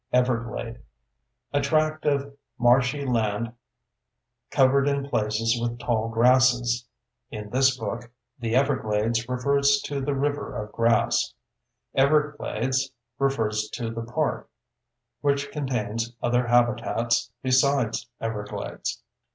EVERGLADE: 0.13 0.81
A 1.53 1.61
tract 1.61 2.07
of 2.07 2.35
marshy 2.57 3.05
land 3.05 3.53
covered 4.49 4.87
in 4.87 5.07
places 5.07 5.61
with 5.61 5.77
tall 5.77 6.09
grasses. 6.09 6.87
(In 7.29 7.51
this 7.51 7.77
book, 7.77 8.09
"the 8.39 8.55
everglades" 8.55 9.29
refers 9.29 9.79
to 9.83 10.01
the 10.01 10.15
river 10.15 10.55
of 10.55 10.71
grass; 10.71 11.35
"Everglades" 11.93 12.91
refers 13.19 13.69
to 13.73 13.91
the 13.91 14.01
park, 14.01 14.49
which 15.19 15.51
contains 15.51 16.15
other 16.19 16.47
habitats 16.47 17.29
besides 17.43 18.09
everglades.) 18.19 19.03